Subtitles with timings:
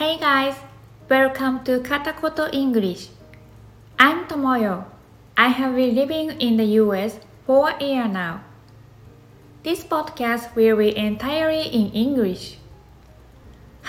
[0.00, 0.56] Hey guys,
[1.10, 3.10] welcome to Katakoto English.
[3.98, 4.86] I'm Tomoyo.
[5.36, 8.40] I have been living in the US for a year now.
[9.62, 12.56] This podcast will be entirely in English.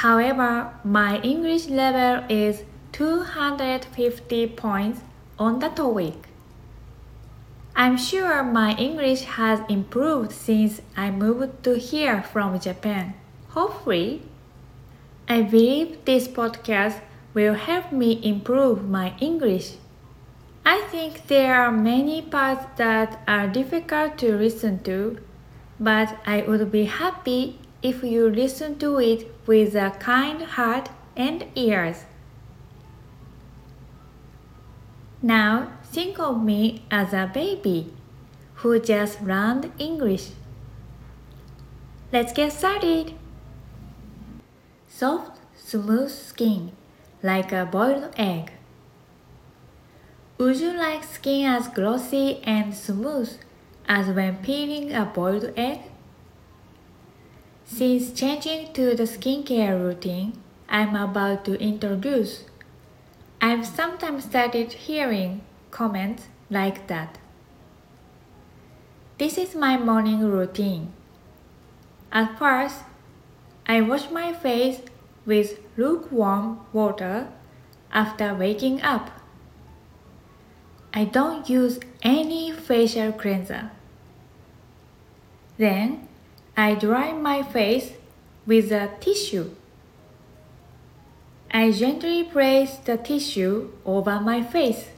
[0.03, 4.99] However, my English level is 250 points
[5.39, 6.27] on the TOEIC.
[7.73, 13.13] I'm sure my English has improved since I moved to here from Japan.
[13.55, 14.23] Hopefully,
[15.31, 16.99] I believe this podcast
[17.33, 19.75] will help me improve my English.
[20.65, 25.19] I think there are many parts that are difficult to listen to,
[25.79, 31.45] but I would be happy if you listen to it with a kind heart and
[31.55, 32.03] ears.
[35.21, 37.93] Now think of me as a baby
[38.55, 40.31] who just learned English.
[42.11, 43.20] Let's get started.
[45.01, 46.73] Soft, smooth skin,
[47.23, 48.51] like a boiled egg.
[50.37, 53.31] Would you like skin as glossy and smooth
[53.87, 55.79] as when peeling a boiled egg?
[57.65, 60.33] Since changing to the skincare routine
[60.69, 62.43] I'm about to introduce,
[63.41, 65.41] I've sometimes started hearing
[65.71, 67.17] comments like that.
[69.17, 70.93] This is my morning routine.
[72.11, 72.83] At first,
[73.65, 74.81] I wash my face
[75.25, 77.27] with lukewarm water
[77.91, 79.11] after waking up.
[80.93, 83.71] I don't use any facial cleanser.
[85.57, 86.07] Then
[86.57, 87.93] I dry my face
[88.45, 89.51] with a tissue.
[91.51, 94.89] I gently place the tissue over my face.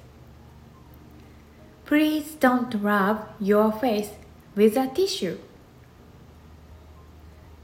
[1.86, 4.12] Please don't rub your face
[4.56, 5.38] with a tissue.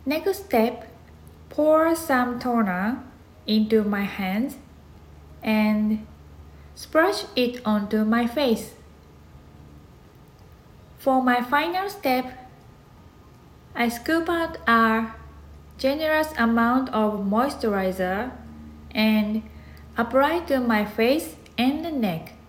[0.06, 0.89] Next step,
[1.60, 3.04] pour some toner
[3.46, 4.56] into my hands
[5.44, 6.08] and
[6.74, 8.76] splash it onto my face.
[11.00, 12.32] For my final step,
[13.76, 15.12] I scoop out a
[15.78, 18.32] generous amount of moisturizer
[18.92, 19.44] and
[19.98, 22.40] apply to my face and the neck.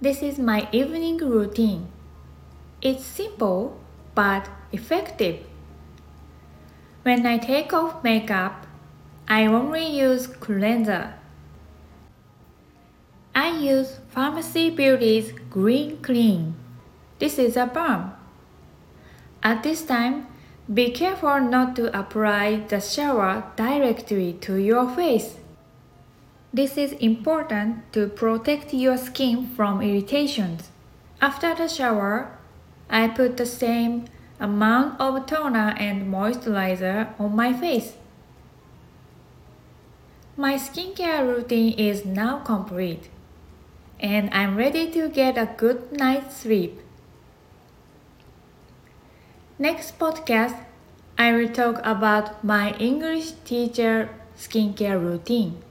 [0.00, 1.88] This is my evening routine.
[2.80, 3.76] It's simple
[4.14, 5.42] but effective.
[7.06, 8.66] When I take off makeup,
[9.28, 11.14] I only use cleanser.
[13.32, 16.56] I use Farmacy Beauty's Green Clean.
[17.20, 18.12] This is a balm.
[19.40, 20.26] At this time,
[20.74, 25.36] be careful not to apply the shower directly to your face.
[26.52, 30.70] This is important to protect your skin from irritations.
[31.20, 32.36] After the shower,
[32.90, 34.06] I put the same
[34.38, 37.94] amount of toner and moisturizer on my face.
[40.36, 43.08] My skincare routine is now complete,
[43.98, 46.80] and I'm ready to get a good night's sleep.
[49.58, 50.56] Next podcast,
[51.16, 55.62] I will talk about my English teacher skincare routine.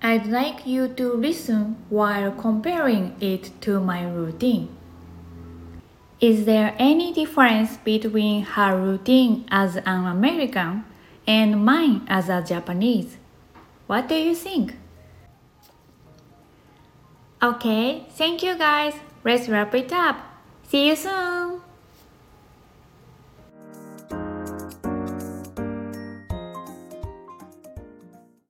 [0.00, 4.68] I'd like you to listen while comparing it to my routine.
[6.20, 10.84] Is there any difference between her routine as an American
[11.26, 13.18] and mine as a Japanese?
[13.86, 14.76] What do you think?
[17.42, 18.94] Okay, thank you guys.
[19.24, 20.16] Let's wrap it up.
[20.62, 21.60] See you soon.